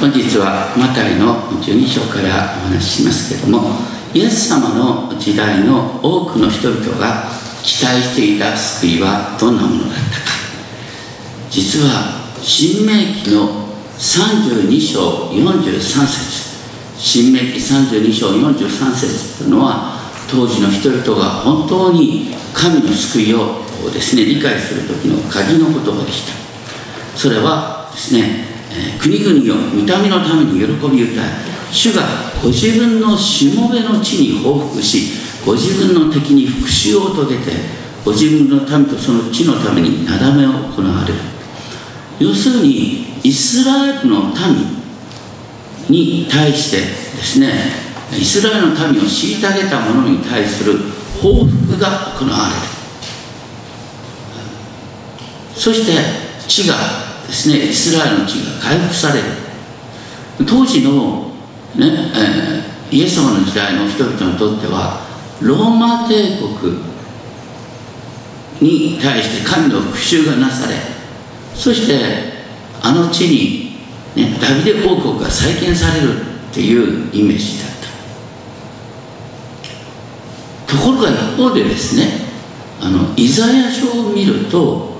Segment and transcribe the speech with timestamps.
[0.00, 3.70] 本日はマタイの12章からお話ししますけれども
[4.12, 7.30] イエス様の時代の多くの人々が
[7.62, 10.00] 期待していた救いはどんなものだったか。
[11.50, 13.64] 実は新明記の
[13.98, 16.54] 32章43節。
[16.98, 19.94] 新明記32章43節というのは
[20.30, 27.18] 当時の人々が本当に神の救いをですね理解する時の鍵の言葉でした。
[27.18, 28.53] それはですね、
[28.98, 31.26] 国々を見た目のために喜び歌い
[31.70, 32.02] 主が
[32.42, 35.12] ご自分のしもべの地に報復し
[35.44, 37.52] ご自分の敵に復讐を遂げて
[38.04, 41.14] ご自分の民とその地のためになだめを行われる。
[42.18, 44.32] 要するにイスラエルの
[45.88, 46.84] 民に対してで
[47.22, 47.48] すね
[48.12, 50.78] イスラエルの民を虐げた者に対する
[51.20, 52.74] 報復が行われる。
[55.54, 55.92] そして
[56.46, 56.74] 地が
[57.26, 59.44] ですねイスラエルの地が回復される。
[60.46, 61.30] 当時の、
[61.76, 61.86] ね
[62.90, 65.00] えー、イエス様の時代の人々にとっては
[65.40, 66.78] ローマ帝国
[68.60, 70.76] に対して神の復讐がなされ
[71.54, 72.34] そして
[72.82, 73.76] あの地に、
[74.16, 77.70] ね、ダビデ王国が再建されるっていうイメージだっ
[80.66, 80.74] た。
[80.76, 82.24] ところが一方でですね
[82.80, 84.93] あのイザヤ書を見ると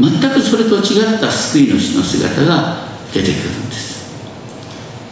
[0.00, 4.00] 全くそれと違った救い主の姿が出てくるんです。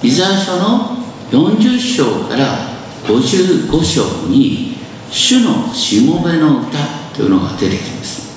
[0.02, 0.96] イザヤ書の
[1.30, 2.58] 40章から
[3.04, 4.78] 55章に
[5.10, 6.78] 主のしもべの歌
[7.14, 8.28] というのが出てきます。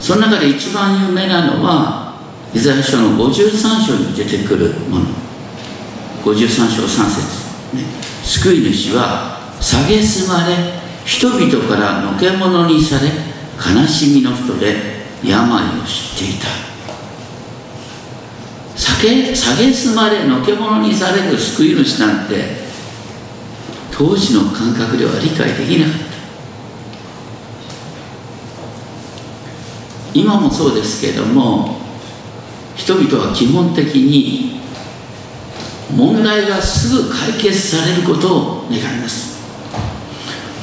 [0.00, 2.16] その中で一番有名なのは
[2.52, 5.06] イザヤ書の53章に出てくるもの。
[6.24, 7.84] 53章3節、ね、
[8.24, 13.29] 救い主は蔑まれ人々からのけ者にされ
[13.60, 14.74] 悲しみの人で
[15.22, 16.70] 病を知っていた。
[19.00, 22.60] 蔑まれのけ者にされる救い主なんて
[23.90, 26.10] 当時の感覚では理解できなかった。
[30.12, 31.78] 今もそうですけれども
[32.76, 34.60] 人々は基本的に
[35.94, 39.39] 問題がすぐ解決されることを願います。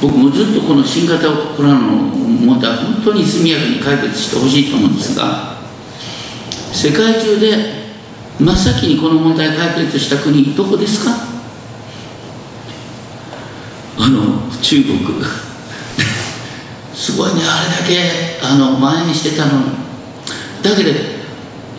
[0.01, 5.57] 僕もずっとこの新型コロナの問題は本当に速やかに解決してほしいと思うんですが
[6.71, 7.87] 世界中で
[8.39, 11.11] 真っ先にこの問題解決した国どこですか？
[13.99, 14.99] あの中国。
[16.93, 19.65] すごいねあれだけあの蔓延してたのに。
[20.61, 20.89] だけど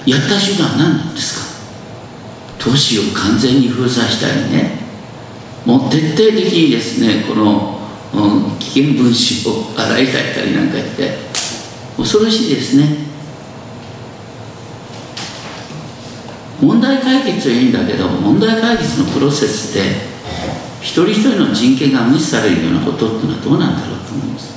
[0.04, 1.46] やった手段は何なんですか？
[2.58, 4.78] 都市を完全に封鎖したりね。
[5.64, 7.77] もう徹底的にですねこの
[8.14, 11.18] うん、危険分子を洗い替えたりなんかして
[11.96, 13.08] 恐ろしいですね。
[16.60, 20.08] 問題解決はいいんだけど問題解決のプロセスで
[20.80, 24.54] 一人一人の人権が無視されるようなことっていうのはどうなんだろうと思います。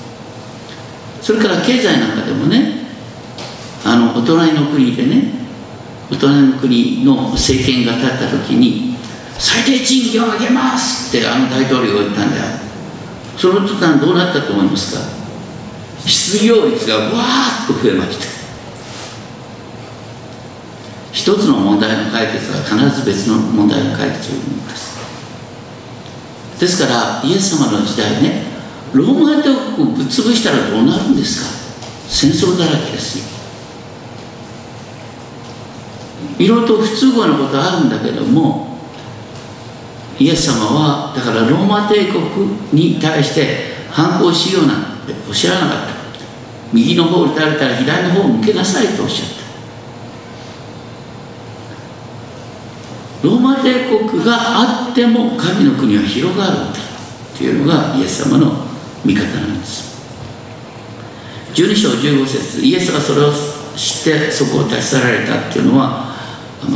[1.21, 2.81] それから経済なんかでもね
[3.85, 5.41] あのお隣の国でね
[6.11, 8.95] お隣の国の政権が立った時に
[9.37, 12.60] 最低賃金を上げますってあの大統領が言ったんだよ。
[13.41, 15.01] その途端どうなったと思いますか？
[16.05, 18.25] 失業率がわーっと増えました。
[21.11, 24.95] 一つの問題の解決は必ず別の問題の解決を生みます。
[26.59, 28.43] ですからイエス様の時代ね
[28.93, 31.49] ローマ帝国をぶっ潰したらどうなるんですか？
[32.07, 33.25] 戦争だらけですよ。
[36.37, 38.70] いろいろと不都合なことあるんだけども
[40.21, 42.21] イエス様はだからローマ帝国
[42.71, 45.91] に対して反抗しようなんておっしゃらなかった。
[46.71, 49.29] 右の方を打たれたら左の方を向けなさいとおっしゃっ
[53.21, 53.27] た。
[53.27, 56.79] ローマ帝国があっても神の国は広がるんだ
[57.37, 58.65] というのがイエス様の
[59.03, 59.91] 見方なんです。
[61.53, 63.31] 12章15節イエスがそれを
[63.75, 66.15] 知ってそこを立ち去られたっていうのは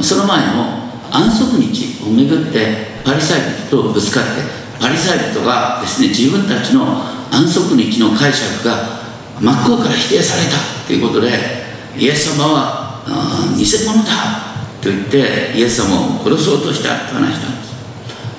[0.02, 4.30] その前の安息日をめぐってパリサイ人とぶつかって
[4.81, 9.00] パリサイ人がですね自分たちの安息日の解釈が
[9.40, 10.57] 真っ向から否定された
[10.88, 11.30] ということで
[11.98, 13.04] イエス様は
[13.56, 17.75] 偽物だと言ってイエス様を殺そうとしたと話したんです。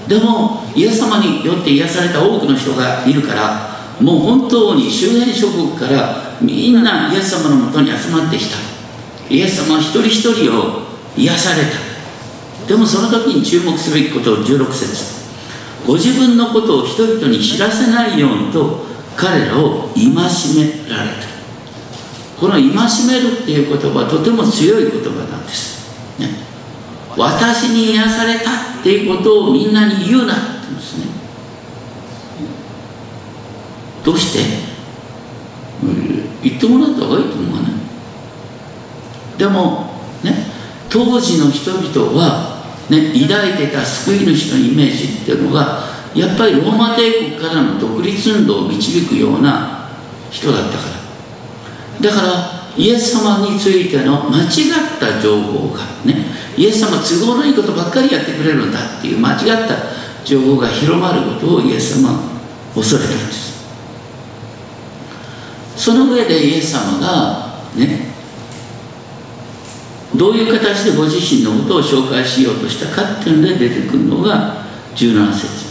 [0.08, 8.56] でもイエス様によって癒された多くの人がいるからもう本当に周辺諸国からみんなイエス様のもとに集まってきた。
[9.28, 10.82] イエス様は一人一人を
[11.16, 11.85] 癒された。
[12.66, 15.26] でもその時に注目すべきことを16節。
[15.86, 18.84] ご自分のことを人々に知らせないようにと
[19.16, 21.36] 彼らを戒められた。
[22.38, 22.62] この戒
[23.06, 26.28] めるっていう言葉はとても強い言葉なんです、ね、
[27.16, 31.06] 私に癒されたっていうことをみんなに言うなって言うんですね。
[34.04, 34.40] どうして、
[35.82, 37.70] うん、言ってもらった方がいいと思うね。
[39.38, 39.90] でも
[40.22, 40.46] ね
[40.90, 42.55] 当時の人々は、
[42.88, 45.84] ね、抱いてた救い主のイメージっていうのが
[46.14, 49.88] やっぱりローマ帝国からの独立運動を導くような
[50.30, 50.84] 人だったか
[52.00, 52.10] ら。
[52.10, 54.48] だからイエス様についての間違っ
[55.00, 59.76] た情報がねイエス様都合のいいことばっかりやってくれるんだっていう間違った
[60.24, 62.18] 情報が広まることをイエス様は
[62.74, 63.56] 恐れたんです。
[65.76, 68.15] その上でイエス様がね
[70.16, 74.64] どういう形でご自身のことを紹介しようとしたかっていうので出てくるのが
[74.94, 75.66] 17節。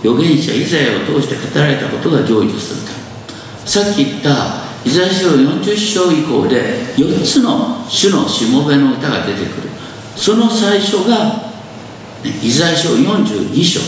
[0.00, 2.98] 預言者イザヤを通して語られたことが成就するため
[3.66, 9.68] さっき言ったイザヤ書40章以降で4つの主のしもべの歌が出てくる。
[10.16, 11.52] その最初が、
[12.24, 13.80] イザヤ書42章。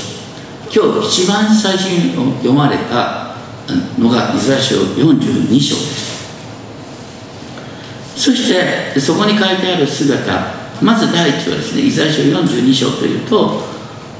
[0.72, 3.34] 今日一番最初に読まれた
[3.98, 6.09] のがイザヤ書42章です。
[8.20, 10.52] そしてそこに書いてある姿
[10.82, 13.62] まず第一はですねイザヤ書42章というと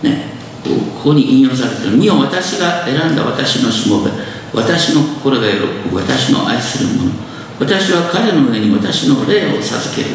[0.03, 0.25] ね
[0.65, 4.11] ここに引用されている「見よ私が選んだ私のしもべ。
[4.53, 5.59] 私の心が喜
[5.91, 5.97] ぶ。
[5.97, 7.11] 私の愛する者
[7.59, 10.09] 私は彼の上に私の霊を授ける」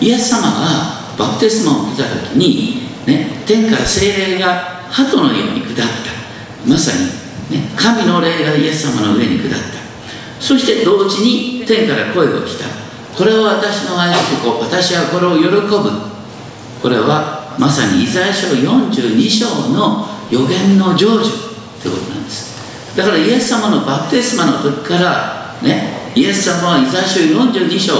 [0.00, 5.90] イエス様がバプテスマを受けた時に、ね、天から精霊が鳩のように下った。
[6.66, 6.92] まさ
[7.50, 9.56] に、ね、神の霊がイエス様の上に下った。
[10.40, 12.64] そして同時に天から声が来た。
[13.16, 15.68] これは私の愛する子私はこれを喜ぶ。
[16.82, 21.20] これはまさにイザヤ書42章の予言の成就
[21.80, 22.96] ということなんです。
[22.96, 27.94] だからイエス様のバプテスマの時からねイエス様はイザヤ書42章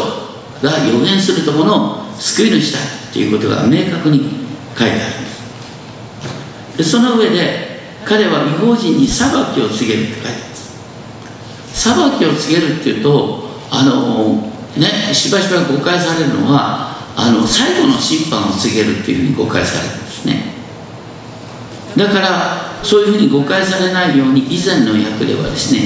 [0.63, 2.79] が予言するところの救い主だ
[3.13, 4.19] ということが明確に
[4.77, 6.77] 書いてあるんです。
[6.79, 10.71] でその上で彼は違法人に裁きを告げるって書いてあるんです。
[11.73, 14.35] 裁きを告げるっていうとあの
[14.77, 20.55] ねしばしば誤解されるのはあの最後の審判を告げるっていうふうに誤解されるんですね。
[21.97, 25.81] だからそういうふうに誤解されないように以前の訳ではですね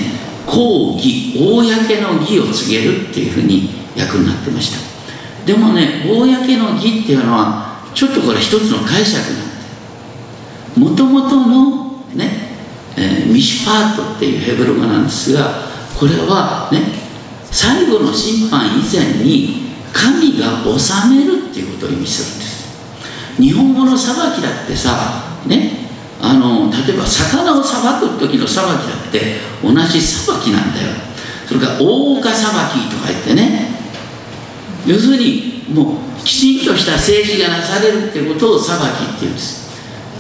[0.47, 4.95] 公義公の義を告げるっていうふうに訳になってました。
[5.47, 9.49] でもね公の義っていうのはちょっとこれ一つの解釈なん
[10.75, 12.31] でもともとのね、
[12.97, 17.04] えー、ミシュパートっていうヘブル語なんですがこれはね
[17.65, 23.41] 最後の審判以前に神が治めるっていうことを意味するんです。
[23.41, 25.89] 日本語の裁きだってさね
[26.21, 30.93] あの例えば魚をさばく時の裁きだって同じ裁きなんだよ。
[31.49, 33.69] それから大岡裁きとか言ってね。
[34.87, 39.71] 要するにもうきちんとした政治がなされるっていうことを裁きっていうんです。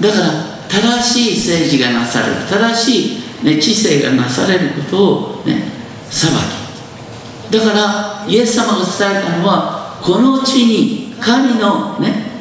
[0.00, 0.26] だから
[0.70, 5.64] 正しい政治がなされる正しい、ね、知性がなされることをね
[6.08, 6.63] 裁き。
[7.54, 12.34] だからイエス様が伝えたのはこの地に神のね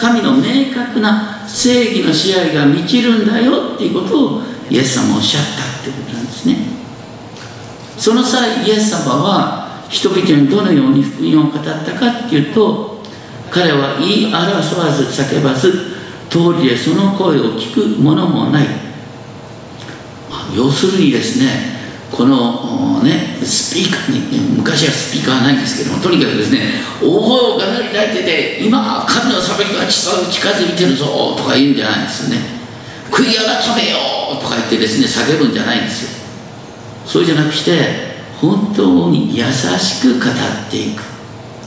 [0.00, 5.50] 神の明確な正義の支配が満ちるんだよっていうことをイエス様おっしゃった
[5.80, 6.56] ってことなんですね。
[7.98, 13.02] その際イエス様は人々にどのように福音を語ったかっていうと
[13.50, 15.72] 彼は言い争わず叫ばず
[16.30, 18.66] 通りでその声を聞くものもない。
[20.56, 21.77] 要するにですね
[22.10, 32.58] このねスピーカーに昔はスピーカーはないんですけどもとにかくですね大声をがなり泣いてて今神の裁きが近づいてるぞとか言うんじゃないんですよね。
[33.10, 33.98] 悔い改めよ
[34.40, 36.28] とか言ってですね叫ぶんじゃないんですよ。
[37.06, 38.08] そうじゃなくして
[38.40, 41.02] 本当に優しく語っていく。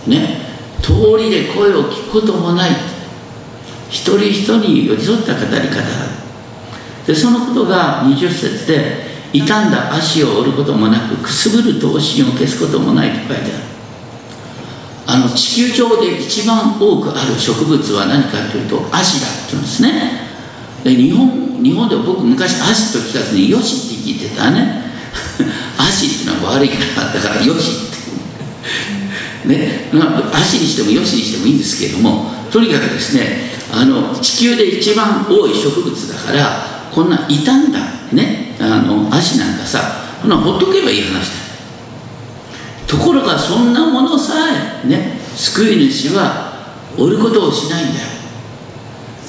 [0.10, 0.42] ね。
[0.82, 2.72] 通りで声を聞くこともない。
[3.90, 5.82] 一人一人寄り添った語り方。
[7.06, 13.72] でそのことが20節で傷んだ足を折ることもなくくすぶる刀身を消すこともないと書いてある。
[15.08, 20.12] あの地球上で一番多くある植物は何かというと足だって言うんですね。
[20.84, 24.82] で日本日本では僕昔足と聞かずによしって聞いてたね。
[25.78, 27.92] 足っていうのは悪いからだからよしって。
[29.46, 37.80] ね、まあ、足にしてもよしにしてもいいんですけれどもとにかくですねあの地球で一番多い植物だからこんな傷んだ、
[38.12, 39.80] ね、あの足なんかさ
[40.22, 41.42] ほなほっとけばいい話だ。
[42.88, 44.34] ところがそんなものさ
[44.84, 46.52] えね救い主は
[46.98, 48.08] 折ることをしないんだよ。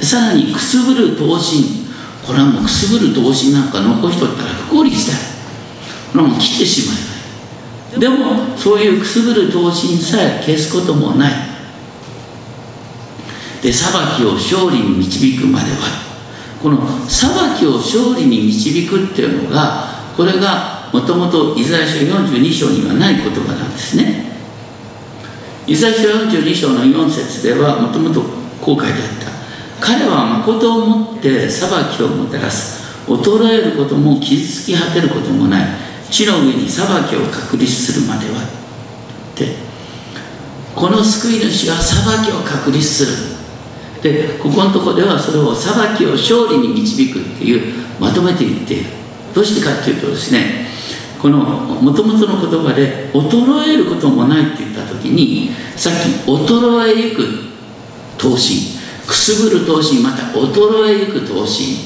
[0.01, 1.83] さらにくすぶる刀身
[2.27, 5.19] これはもうくすぶる刀身なんか残しとったら不効率だよ。
[6.15, 8.01] のもう切ってしまえばいい。
[8.01, 11.33] でもそういうくすぶる刀身さえ消すこともない。
[13.63, 16.12] で裁きを勝利に導くまでは
[16.63, 16.79] この
[17.09, 17.29] 裁
[17.59, 24.31] きを勝利に導くっていうのがこれがもともとイザヤ書42章にはない言葉なんですね。
[25.67, 28.21] イザヤ書42章の4節ではもともと
[28.61, 28.91] こう書いてあっ
[29.81, 29.87] た。
[29.87, 32.83] 彼は誠をもって裁きをもたらす。
[33.09, 35.67] 衰えることも傷つき果てることもない。
[36.11, 38.47] 地の上に裁きを確立するまではっ
[39.35, 39.57] て。
[40.77, 43.32] この救い主が裁きを確立する。
[44.03, 48.91] でここのとこではそれを裁きを勝利に導くっていうまとめて言っている。
[49.35, 50.67] どうしてかっていうとですね
[51.19, 57.23] このもともとの言葉で衰えることもないって言った時にさっき衰えゆく
[58.19, 61.77] 闘心くすぐる闘心また衰えゆく闘心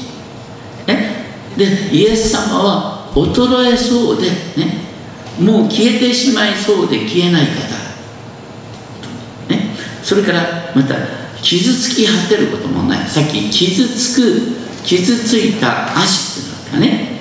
[0.87, 4.87] ねでイエス様は衰えそうでね？
[5.38, 7.50] もう消えてしまいそうで消えない方、
[9.49, 9.70] ね、
[10.02, 10.94] それからまた
[11.42, 13.06] 傷つき果てることもない。
[13.06, 17.20] さっき傷つく傷ついた足っていうのったね。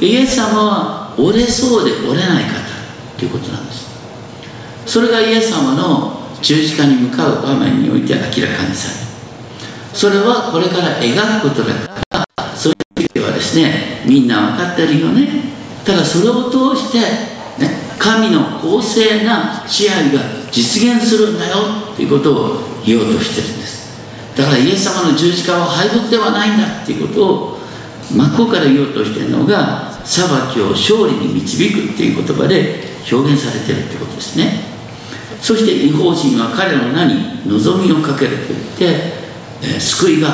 [0.00, 2.50] イエス様は折れそうで折れない方
[3.18, 3.86] ということなんです。
[4.86, 8.22] それがイエス様の十字架に向かう場面において明ら
[8.56, 9.06] かにされる。
[9.94, 15.26] それはこれから描くことだからそういう意味ではですねみんな分かってるよね。
[15.84, 20.20] ただそれを通して、ね、神の公正な支配が
[20.56, 21.56] 実現するんだよ
[21.94, 24.00] ということを言おうとしてるんです。
[24.34, 27.58] だからイエス様の十字架は敗北ではないんだっていうことを
[28.10, 34.60] 真っ向から言おうとしてるのが裁きを勝利に導くっていう言葉で表現されてるってことですね。
[35.42, 39.26] そして違法人は彼の名に望みをかけると言って
[39.62, 40.28] え、救いが、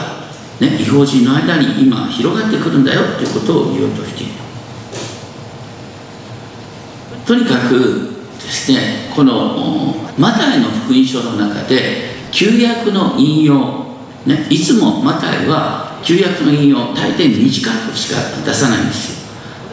[0.60, 4.32] ね、違法人の間に今広がってくるんだよということを言おうとしている。
[7.26, 8.11] とにかく
[8.44, 13.86] ですねこのマタイの福音書の中で旧約の引用、
[14.26, 19.22] ね、いつもマタイは旧約の引用大抵短くしか出さないんですよ。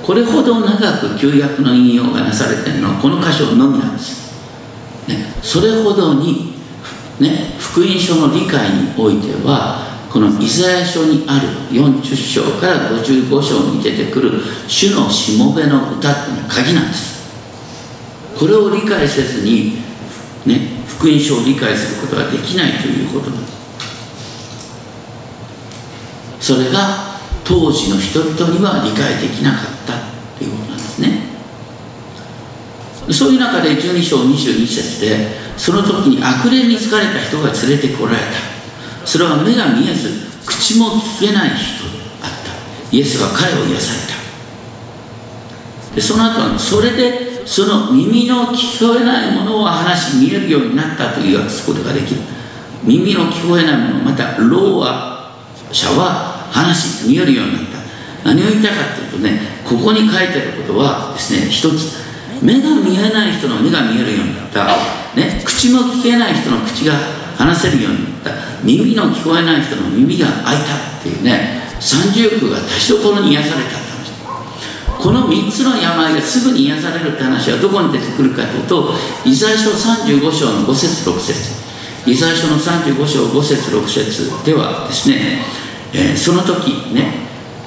[0.06, 4.34] これほど長く旧約の引用がなされてるのはこの箇所のみなんです、
[5.08, 6.50] ね、それほどに
[7.20, 17.19] ね、福音書の理解においてはこのイザヤ書にある40章から55章に出てくる主のしもべの歌っていうのは鍵なんです。
[18.40, 19.80] これを理解せずに、
[20.46, 23.60] ね、福音書を理解することができないということなんです。
[26.40, 29.94] それが当時の人々には理解できなかった
[30.38, 31.24] ということなんですね。
[33.12, 35.28] そういう中で12章22節で
[35.58, 38.24] その時に悪霊に疲れた人が連れてこられた。
[39.06, 42.96] それは目が見えず口も聞けない人であった。
[42.96, 44.14] イエスは彼を癒され
[45.90, 45.96] た。
[45.96, 52.22] でその後はそれでその耳の聞こえないものを話見えるようになったという訳すことができる。
[52.84, 55.34] 耳の聞こえないものまた老和
[55.72, 58.30] 者は話見えるようになった。
[58.30, 61.98] 何を言いたかというとねここに書いてあることはですね一つ
[62.44, 64.68] 目が見えない人の目が見えるようになった、
[65.18, 66.94] ね、口も聞けない人の口が
[67.36, 68.64] 話せるようになった。
[68.64, 73.89] 耳の聞こえない人の耳が開いたっていうね三重苦が足しどころに癒された。
[75.00, 78.92] この3つの病がすぐに癒されるって話はどこに出てくるかというと
[79.26, 81.60] イザヤ書35章の5節6節。
[82.06, 85.40] イザヤ書の35章5節6節ではですね、
[85.94, 87.14] えー、その時ね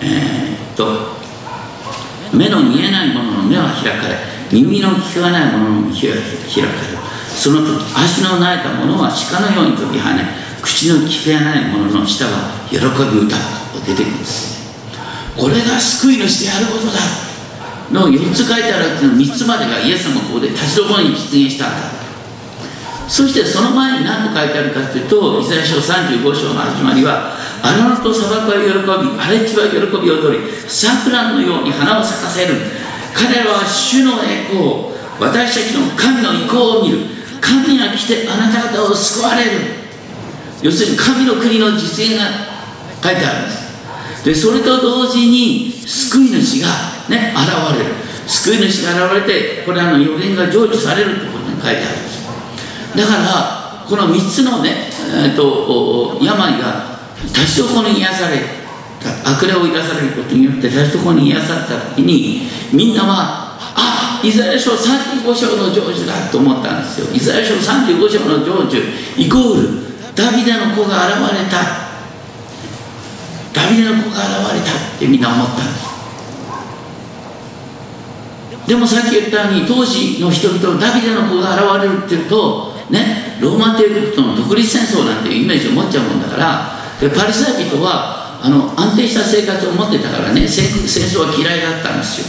[0.01, 4.17] えー、っと目の見えないものの目は開かれ
[4.53, 6.15] 耳の聞こえないものの道が
[6.53, 7.03] 開かれ。
[7.33, 10.25] その時足の泣いたものは鹿のように飛び跳ね
[10.61, 12.83] 口の聞こえないものの下は喜び
[13.27, 13.37] 歌
[13.73, 14.62] と出てくるんです。
[15.37, 17.33] これが救い主であることだ。
[17.93, 21.77] の4つ書いてあるうちの3つまでがイエス様ここで立ちどころに実現したんだ。
[23.07, 32.55] そしてその前に何と書いてあるかというとイザヤ書35章の始まりは荒野と砂漠は喜び荒れ地は喜び踊り桜のように花を咲かせる。
[33.15, 36.99] 彼らは主の栄光私たちの神の意向を見る。
[37.41, 39.51] 神が来てあなた方を救われる。
[40.63, 42.31] 要するに神の国の実現が
[43.03, 43.62] 書いてあるんです。
[44.25, 46.69] でそれと同時に救い主が
[47.09, 48.13] ね現れる。
[48.27, 54.89] 救い主が現れてこれらの予言が成就されるってことに書いてあるんですだからこの3つのね、
[55.25, 56.99] えーと、病が
[57.33, 58.39] 多少この癒され
[59.25, 67.13] 悪霊を癒されることによって多少こに癒された時にみんなはあイザヤ書35章の成就だと思ったんですよ。
[67.13, 71.92] イザヤ書35章の成就イコールダビデの子が現れた。
[73.53, 75.93] ダビデの子が現れたってみんな思ったんです。
[78.67, 92.27] でもさっき言ったように当時の人々ダビデの子が現れるっていうとねローマ帝国との独立戦争なんていうイメージを持っちゃうもんだからでパリサイ人はあの安定した生活を持ってたからね戦争は嫌いだったんですよ。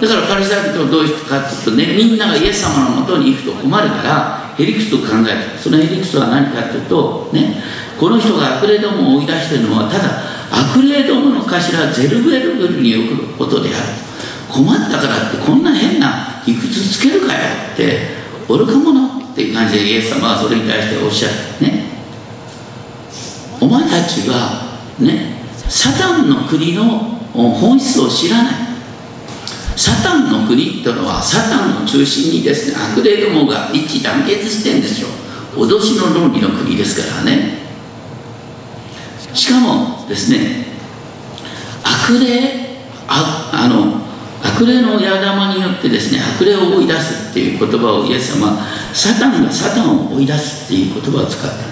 [0.00, 5.58] だからパリサイ人はどういうかっていうとねみんながイエス様のもとに行くと困るからヘリクスと考えた。
[5.58, 7.60] そのヘリクスは何かっていうとね
[7.98, 13.86] この人が悪霊どもを追い出してるのはただ悪霊どもの頭ゼルベルブルに送ることである。
[14.48, 17.40] 困ったからってこんな変な理屈つけるかよ
[17.74, 18.16] って
[18.48, 21.66] 愚か者っていう感じでイエス様はそれに対しておっしゃる。
[21.66, 21.84] ね。
[23.60, 26.84] お前たちはねサタンの国の
[27.34, 28.54] 本質を知らない。
[29.76, 35.08] サタンの国ってのはサタンの中心にですね悪霊どもが一致団結してんですよ。
[35.54, 37.67] 脅しの論理の国ですからね。
[39.38, 40.66] しかもですね
[41.84, 44.02] 悪霊ああの
[44.42, 51.68] 悪霊の親玉によってですね悪霊を追い出すっていう言葉をイエス様はサタンがサタンを追い出すっていう言葉を使った。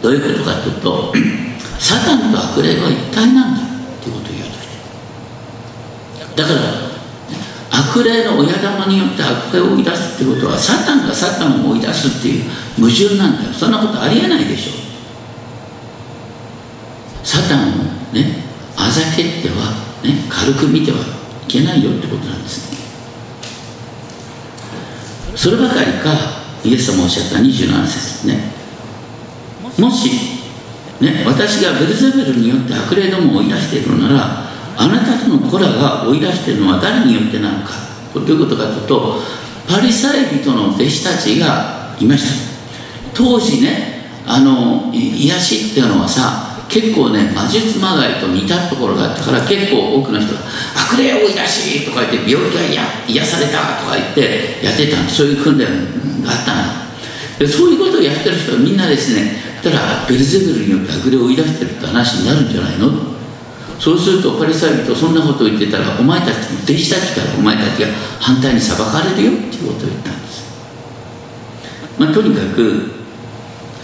[0.00, 1.12] どういうことかというと
[1.80, 3.66] サタンと悪霊は一体なんだっ
[4.00, 4.46] ていうことを言う
[6.30, 6.60] とだから
[7.80, 12.44] 悪霊の親玉によって悪霊を追い出すってことはサタンがサタンを追い出すっていう
[12.78, 13.52] 矛盾なんだよ。
[13.52, 14.87] そんなことありえないでしょ。
[17.42, 17.72] サタンを
[18.12, 18.42] ね
[18.76, 19.70] あざけっては、
[20.02, 21.02] ね、軽く見てはい
[21.46, 22.72] けないよってことなんです。
[22.72, 22.78] ね
[25.36, 26.14] そればかりか
[26.64, 28.58] イエス様おっしゃった27節ね。
[29.78, 30.10] もし、
[31.00, 37.70] ね、私がベルゼベルによって悪霊どもを追い出しているのならあなたとの子らが追い出しているのは誰によってなのか
[38.14, 39.20] どういうことかというと
[39.68, 42.48] パリサイ人の弟子たちがいました。
[43.14, 50.40] 当時ねあの癒しっていうのはさ結構ね魔術まがいと似たところがあったから結構多くの人が
[50.76, 55.64] 「悪霊追い出し!」とか言って「病気が癒された!」とか言ってやってたそういう訓練
[56.22, 56.64] があったんだ
[57.38, 62.92] でそういうことをやってる人はみんなですねたらベルゼブルによって悪霊を追い出してるって話になるんじゃないの？
[63.80, 66.30] そうするとパリサイ人そんなことを言ってたらお前たち
[66.64, 70.44] 弟子たちからお前たちが反対に裁かれるよっていうことを言ったんです、
[71.96, 72.90] まあ、とにかく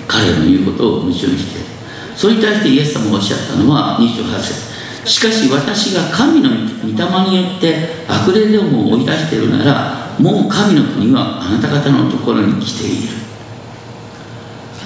[0.08, 1.73] 彼の言うことを矛盾している
[2.16, 4.74] それに対してイエス様がおっしゃったのは28節。
[5.04, 13.14] しかし私が神の御霊によって悪霊どもを追い出しているならもう神の国はあなた方のところに来ている。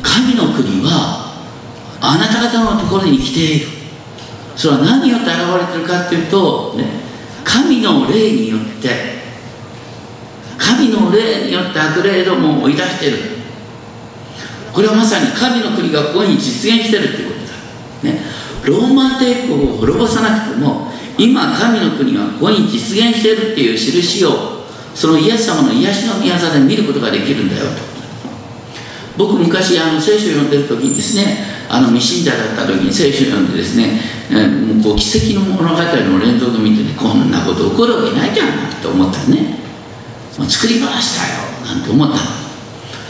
[0.03, 1.35] 神の国は
[2.01, 3.67] あなた方のところに来ている。
[4.57, 6.85] それは何によって現れてるかっていうと、ね、
[7.45, 9.19] 神の霊によって
[10.59, 13.38] 神の霊によって悪霊どもを追い出している。
[14.79, 18.23] これはまさに神の国がここに実現してるってことだ、ね、
[18.65, 20.87] ローマ帝国を滅ぼさなくても
[21.19, 24.63] 今神の国がここに実現してるっていう印を
[24.95, 27.89] そのイエス様の癒しの御業で見ることができるんだよと。
[29.17, 33.99] 僕昔あの聖書を読んでる時にですねあの未信者だった時に聖書を読んでですね、
[34.31, 39.59] えー、もうこう奇跡の物語の連続を見てねこんなこと起こるわけないじゃんって思ったね。
[40.49, 42.23] 作り話だよなんて思ったの。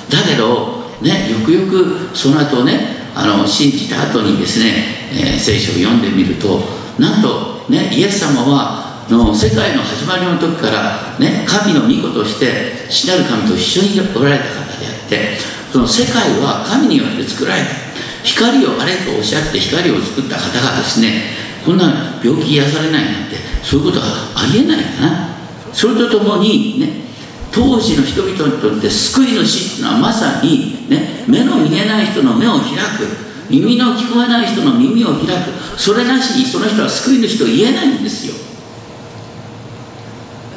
[0.09, 4.73] だけどねよくよくその後ねあの信じた後にですね、
[5.13, 6.61] えー、聖書を読んでみると
[6.99, 15.37] なんとねイエス様はの世界の始まりの時からね神の御子として死なる神と一緒におられた方であって
[15.73, 17.89] その世界は神によって作られた。
[18.25, 21.23] 光をあれとおっしゃって光を作った方がですね
[21.65, 25.29] こんな病気癒されないなんてそういうことはありえないかな。
[25.73, 27.08] それとともにね
[27.53, 38.35] 当時の人々にとって救い主っていうのはまさに、ね、目の見えない人の目を開く耳の聞こえない人の耳を開くそれなしにその人は救い主と言えないんですよ。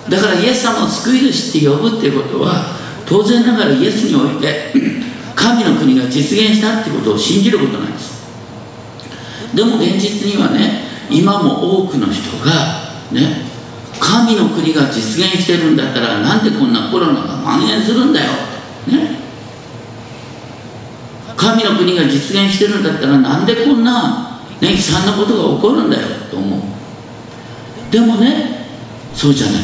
[0.10, 2.76] だからイエス様を救い主って呼ぶっていうことは
[3.06, 4.74] 当然ながらイエスにおいて
[5.36, 8.22] 神の国が実現したってことを信じることなんです。
[9.56, 12.52] でも現実にはね今も多くの人が
[13.12, 13.51] ね
[14.02, 18.32] 神の国が実現してるんだったらなんでこんなコロナが蔓延するんだよ？
[18.88, 19.22] ね？
[21.38, 26.62] 神の国が実現してるんだったらなんでこんな、ね、悲惨なことが起こるんだよと思う。
[27.92, 28.66] でもね
[29.14, 29.62] そうじゃない。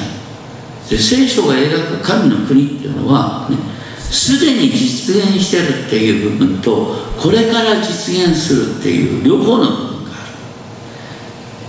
[0.87, 3.57] で聖書が描く神の国っていうのはね
[3.97, 9.86] すでに実現してるっていう部分とこれから実現するっていう両方の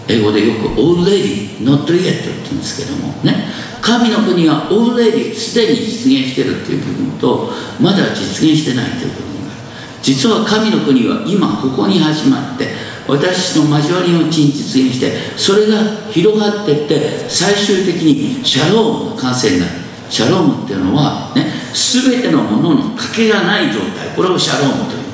[0.08, 1.98] 英語でよく already not yet って
[2.44, 3.46] 言うんですけどもね。
[3.80, 9.60] 神の国は already すでに実現してるっていう部分とまだ実現してないっていう部分がある。
[10.02, 12.68] 実は神の国は今ここに始まって
[13.06, 19.72] 私の交わりのうちに実現してそれが広がっていって最終的にシャロームの完成になる。
[20.10, 24.08] シャロームっていうのはね全てのものの欠けがない状態。
[24.16, 25.08] これをシャロームという。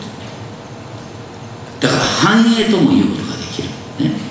[1.80, 3.68] だから繁栄とも言うことができる、
[4.08, 4.23] ね、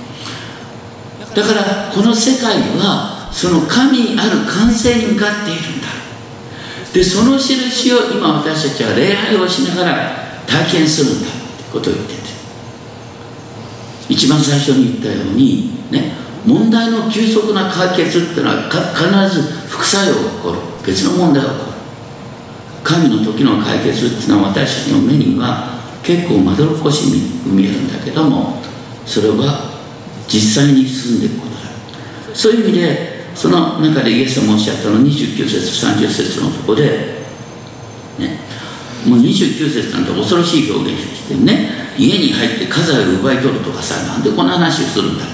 [1.35, 5.87] だからこの世界はその神ある完成に向かっているんだ。
[6.93, 10.11] でその印を今私たちは礼拝をしながら
[10.45, 12.19] 体験するんだってことを言ってて
[14.09, 16.13] 一番最初に言ったようにね
[16.45, 20.59] 問題の急速な解決っていうのは必ず副作用が起こる。
[20.85, 21.73] 別の問題が起こる。
[22.83, 28.61] 神の時の解決っていうのは私たちの目には結構まどろっこしに見えるんだけども
[29.05, 29.72] それは
[30.27, 32.36] 実際に進んでいくことだ。
[32.36, 37.23] そういう意味でその中でイエス様おっしゃったの29節30節のとこで
[38.19, 38.39] ね
[39.05, 45.25] もう29節なんて恐ろしい表現してね家に入って家財を奪い取るとかさなんでこんな話をするんだ。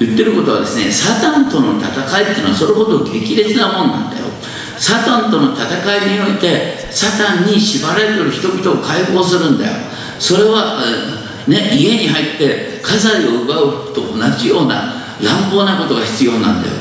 [0.00, 1.90] 言ってることはですねサタンとの戦
[2.20, 4.26] いっていうのはそれほど激烈なもんなんだよ。
[4.78, 9.72] サタンとの戦いにおいてサタンに縛られてる人々を解放するんだよ。
[10.18, 10.78] それは、
[11.48, 16.74] ね、家に入って家財を奪うと同じような乱暴なことが必要なんだよ。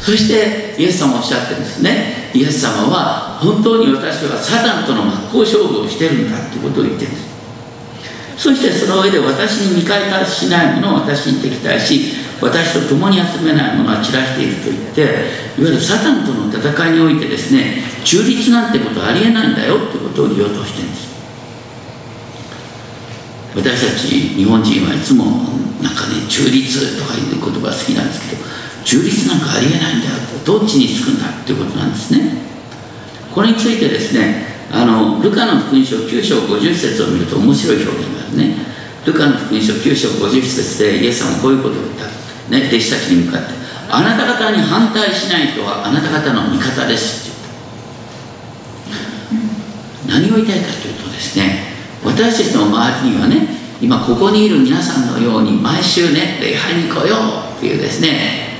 [0.00, 2.30] そしてイエス様おっしゃってるんですね。
[2.32, 7.30] イエス様は本当に私はサタンとの真っ向勝負をしてるんだってことを言ってるんです。
[8.40, 15.02] そしてその上で私に見返りしないものを私に敵対し私と共に集めないものは散らしていると言って
[15.60, 21.09] いわゆるサタンとの戦いにおいてですね中立なんてことはありえないんだよってことを言おうとしてるんです。
[23.54, 25.24] 私たち日本人はいつも
[25.82, 28.42] なんかね中立とかいう言葉好きなんですけど
[28.84, 30.12] 中立なんかありえないんだよ
[30.44, 32.40] どっちにつくんだっていうことなんですね。
[33.34, 38.56] これについてですねあのルカの福音書9章50節を見ると面白い表現があるね。
[39.04, 42.06] ルカの福音書9章50節でイエス様はこういうことを言った、
[42.50, 43.48] ね、弟子たちに向かって
[43.88, 47.38] あなた方に反対しない人はあなた方の味方ですって
[49.30, 50.28] 言った。
[50.28, 51.69] 何を言いたいかというとですね
[52.04, 53.48] 私たちの周りにはね
[53.80, 57.16] 今ここにいる皆さんのように毎週ね礼拝に来よ
[57.54, 58.50] うっていうですね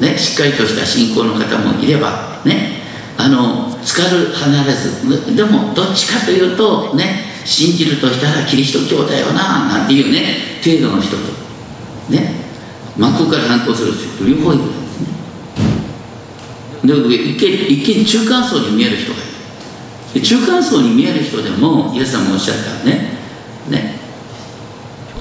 [0.00, 2.80] ね、しっかりとした信仰の方もいればね
[3.18, 11.22] あの浸かる離れずでもどっちかというとね信じるとしたらキリスト教だよななんていうね程度の人と
[12.10, 12.40] ね
[12.96, 14.64] 真っ向から反抗する人両方いる。
[14.64, 15.00] んです
[16.80, 19.30] ねで一見一見中間層に見える人がいる。
[20.18, 23.12] 中間層に見える人でもイエス様おっしゃったね。
[23.68, 23.94] ね。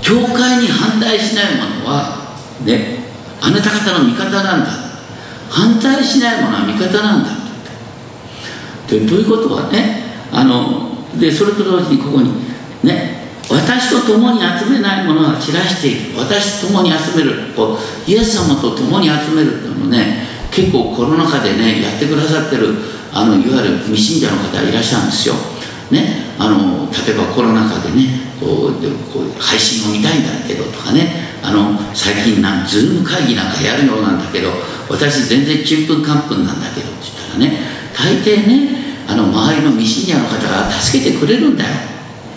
[0.01, 2.97] 教会に反対しないものはね
[3.39, 4.67] あなた方の味方なんだ。
[5.49, 7.29] 反対しないものは味方なんだ。
[7.31, 12.31] ってどういうことはねあのでそれと同時にここに
[12.83, 16.17] ね私と共に集めないものは散らしている。
[16.17, 17.53] 私と共に集める。
[17.55, 22.73] こうイエス様と共に集めるっていうのね結構コロナ禍でねやってくださってる
[23.11, 25.35] あのいわゆる未信者の方いらっしゃるんですよ。
[25.91, 26.29] ね。
[26.37, 31.29] あの例えばコロナ禍でねこうでこう配信を見たいんだけどとかね。
[31.41, 34.51] あの最近なんズーム会議なんかやるようなんだけど
[34.89, 37.59] 私全然ちんぷんかんぷんなんだけどって言ったらね
[37.95, 41.69] 大抵ねあの周りの未信者の方が助けてくれるんだよ。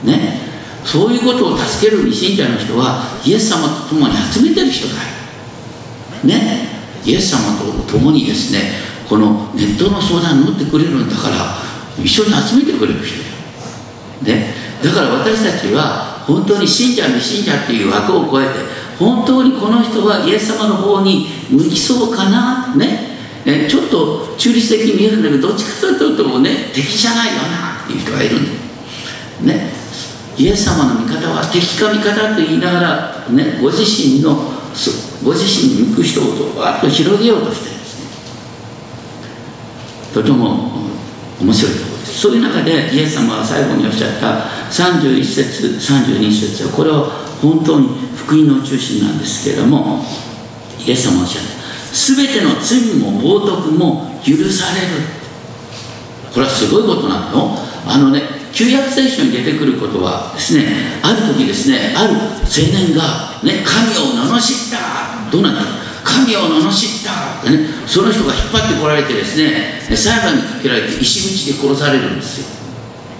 [0.05, 0.41] ね。
[0.85, 4.99] そういうことを助ける未信者の人はイエス様と共に集めてる人だよ
[6.25, 6.69] ね。
[7.05, 8.73] イエス様と共にですね
[9.09, 11.37] このネットの相談に乗ってくれるんだから
[12.03, 13.23] 一緒に集めてくれる人
[14.25, 18.51] だよ、ね、だから私たちは本当に信者未信者っていう枠を超えて
[18.99, 22.75] 本当にこの人はイエス様の方に向きそうかな？
[22.77, 23.19] ね。
[23.45, 23.67] ね。
[23.69, 28.53] ちょっと中立的に見えるんだけどどっちかというともうね敵じゃないよなっていう人がいるんだ
[29.53, 29.73] ね。
[30.38, 34.37] イエス様の味方は敵か味方と言いながら、ね、ご自身の
[35.25, 37.71] ご自身に向く人をわっと広げようとして。
[37.71, 37.82] る
[40.12, 40.72] とても
[41.40, 42.20] 面白いところです。
[42.20, 47.05] そういう中でイエス様は最後におっしゃった31節32節はこれは
[47.40, 50.05] 本当に福音の中心なんですけれども
[50.79, 51.51] イエス様おっしゃった。
[51.92, 54.88] 全ての罪も冒涜も許される。
[56.33, 57.59] これはすごいことなの。
[57.87, 58.22] あのね
[58.53, 60.64] 旧約聖書に出てくることはですね
[61.03, 62.18] ある時ですねある青
[62.70, 63.03] 年が、
[63.42, 65.31] ね、神を罵った。
[65.31, 72.47] どうなった神を罵ったってねその人が引っ張ってこられてですね裁判にかけられて石口で殺されるんですよ、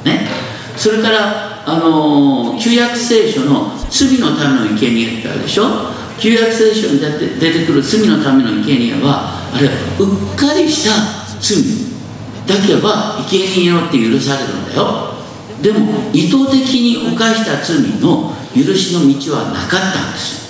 [0.05, 0.29] ね、
[0.77, 5.93] それからあの旧約聖書の罪のための生贄ってあるでしょ？
[6.19, 7.09] 旧約聖書に出
[7.53, 10.91] てくる罪のための生贄はあれはうっかりした
[11.41, 11.63] 罪
[12.47, 15.13] だけは生贄によって許されるんだよ。
[15.63, 20.42] でも意図的に犯した罪の許しの道はなかったんです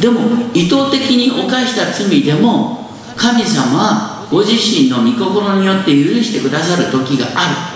[0.00, 0.20] でも
[0.54, 7.72] 意図的に犯した罪でも神様はご自身の御心によって許してくださる時があ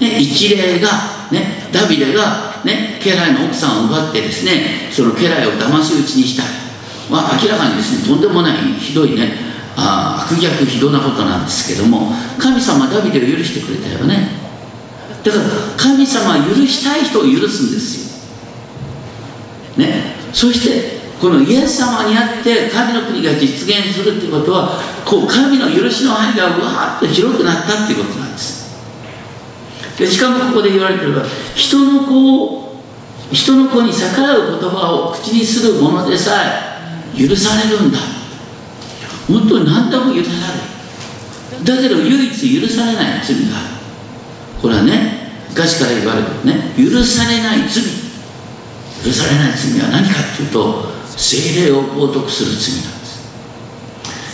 [0.00, 0.88] る、ね、一例が、
[1.32, 6.64] ね、ダビデが、ね、家来の奥さんを奪ってですねその家来を騙し討ちにした。
[7.10, 9.34] は明らかにですねとんでもないひどいね
[9.76, 14.28] あ悪逆非道なことなんですけども神様ダビデを許してくれたよね。
[15.24, 15.44] だから
[15.76, 17.98] 神様は許したい人を許すんです
[19.76, 19.84] よ。
[19.84, 28.64] ねそしてこのイエス様にあって神の国が実現するってことはこう神の許しの範囲がわーっと広くなったっていうことなんです。
[29.96, 32.82] でしかもここで言われてるのは人の子を
[33.32, 36.32] 人の子に逆らう言葉を口にするものでさ
[37.16, 37.98] え許されるんだ。
[39.28, 41.64] 本当に何でも許される。
[41.64, 43.68] だけど唯一許されない罪がある
[44.60, 47.82] これはね昔から言われるね許されない罪。
[49.04, 53.14] 許されない罪は何かっていうと精霊を冒涜する罪なんです。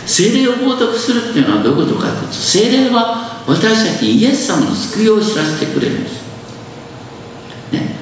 [0.05, 6.21] 精霊を冒涜するっていうのはどういうことかというと精霊は私たちにイエス様の救いを知らせてくれるんです、
[7.71, 7.95] ね、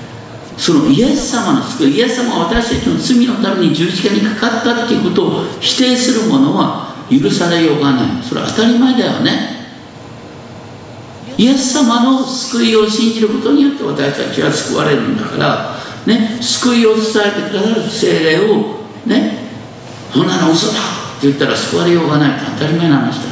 [0.58, 8.24] そのイエス様の救いイエス様は私たちの罪のために十字架にかかったっていうことを否定する者は許されようがない。
[8.24, 9.60] それは当たり前だよね。
[11.38, 15.76] イエス様の救いを信じることによって私たちは救われるんだから
[16.10, 19.38] ね、救いを伝えてくださる精霊をね
[20.12, 20.80] そんなの嘘だ
[21.18, 22.40] って言ったら救われようがない。
[22.58, 23.30] 当たり前の話だ。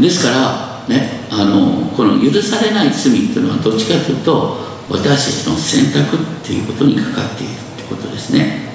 [0.00, 4.56] ですからねあのこの許されない罪っていうのはどっちかというと
[4.88, 8.70] 私たちの選択っていうことにかかっているってことですね。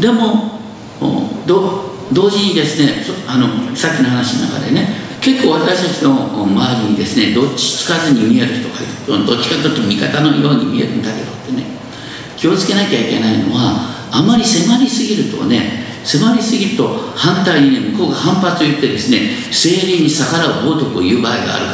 [0.00, 0.58] でも
[0.98, 9.24] 同時にですねあのさっきの話の中でね結構私たちの周りにですねどっちつかずに見える人がいる。
[9.24, 11.62] どっちかというと味方のように見えるんだけどってね。
[12.36, 21.72] 気をつけなきゃいけないのはあまり迫りすぎるとね迫りすぎると反対にね向こうが反発を言ってですね精霊に逆らう冒涜を言う場合があるか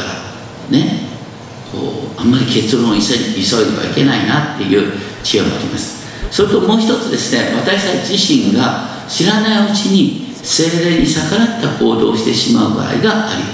[0.71, 1.09] らね。
[1.73, 6.07] こうあんまり結論を急いではいけないなっていう知恵があります。
[6.31, 13.53] それともう一つですね私たち自身が知らないうちに精霊に逆らった行動をしてしまう場合がありま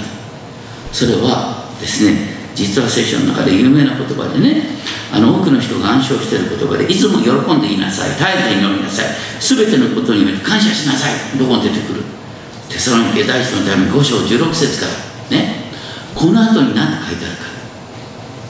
[0.93, 2.15] すそれはですね
[2.55, 4.63] 実は聖書の中で有名な言葉でね
[5.11, 9.07] あの多くの人が暗唱している言葉でいつも喜んでいなさい絶えず祈りなさい
[9.43, 12.03] 全てのことによって感謝しなさいどこに出てくる？
[12.69, 15.67] テサロニケ第一のため5章16節からね
[16.15, 17.43] この後に何て書いてあるか。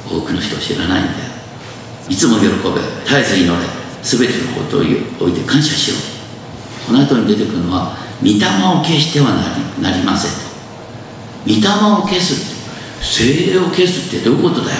[0.06, 1.34] 多くの人知らないんだよ。
[2.08, 2.54] いつも喜べ
[3.10, 3.58] 絶えず祈れ
[4.04, 4.92] 全てのことを置
[5.32, 5.98] いて感謝しろ
[6.86, 9.32] この後に出てくるのは御霊を消しては
[9.82, 10.32] なりません。
[11.46, 12.56] 御霊を消す
[13.02, 14.78] 精霊を消すってどういうことだよ。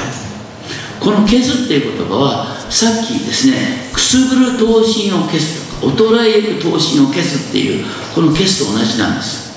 [1.00, 9.54] この消すっていう言葉はさっきですねくすぐる闘心を消すとか衰えゆく闘心を消すっていうこの消すと同じなんです。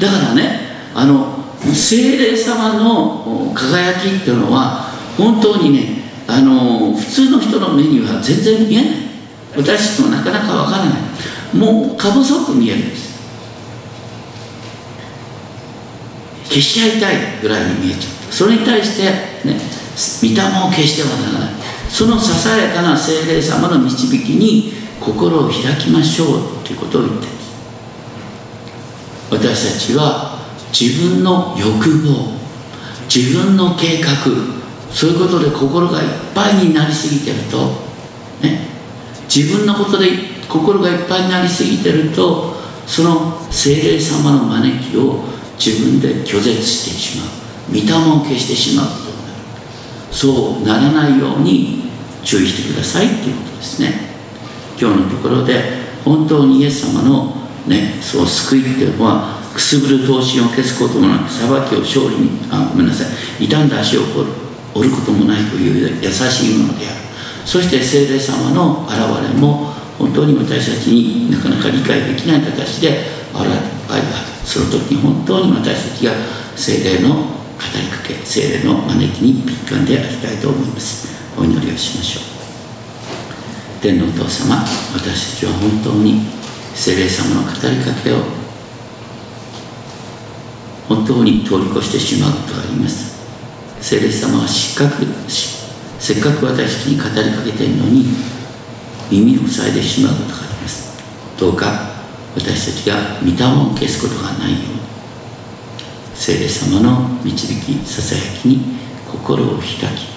[0.00, 0.60] だからね
[0.94, 1.36] あの
[1.72, 9.06] 精霊様の輝きっていうのは本当にねあの普通の人の目には全然見えない。
[9.56, 10.94] 私たちもなかなかわからない。
[11.54, 13.16] もうか細く見えるんです。
[16.44, 19.02] 消し合いたいぐらいに見えちゃうそれに対して
[19.46, 19.58] ね
[20.22, 21.54] 御霊を消してはならない。
[21.88, 27.32] そのささやかな精霊様の導きに心を開きましょうということを言ってる。
[29.30, 30.38] 私たちは
[30.72, 32.36] 自分の欲望
[33.12, 34.08] 自分の計画
[34.92, 37.72] そういうことで心がいっぱいになりすぎてると
[38.42, 38.68] ね
[39.32, 42.54] 自分のことでいっ心がいっぱいになりすぎてると
[42.86, 45.24] その精霊様の招きを
[45.58, 47.28] 自分で拒絶してしまう。
[47.68, 49.40] 御霊を消してしまうことになる。
[50.12, 51.90] そうならないように
[52.22, 53.92] 注意してくださいっていうことですね。
[54.78, 55.62] 今日のところで
[56.04, 57.34] 本当にイエス様の
[57.66, 63.46] ねそう救いっていうのはくすぶる闘心を消すこともなく裁きを勝利にあごめんなさい。
[63.46, 64.02] 傷んだ足を
[64.74, 66.96] 折ることもないという優しいものである。
[67.46, 68.96] そして聖霊様の現
[69.32, 72.88] れも本当に私たちになかなか理解できない形で
[73.32, 76.12] 現れる場合があるその時に本当に私たちが
[76.54, 77.22] 精霊の語
[77.74, 81.16] りかけ精霊の招きに敏感でありたいと思います。
[81.38, 83.82] お祈りをしましょう。
[83.82, 84.56] 天のお父様
[84.94, 86.22] 私たちは本当に
[86.74, 88.16] 精霊様の語りかけを
[90.88, 93.16] 本当に通り越してしまうことがあります。
[93.80, 95.06] 精霊様は失格
[95.98, 98.04] せっかく私たちに語りかけているのに
[99.10, 100.96] 耳を塞いでしまうことがあります。
[101.38, 101.90] どうか
[102.34, 104.80] 私たちが御霊を消すことがないように。
[106.14, 108.76] 聖霊様の導きささやきに
[109.10, 110.16] 心を開き。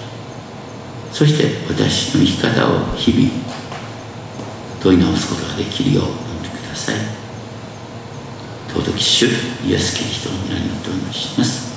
[1.12, 3.30] そして私の生き方を日々
[4.82, 6.96] 問い直すことができるようになってください。
[8.68, 9.26] 尊き主
[9.66, 11.69] イエス・キリストの皆によってお祈りします。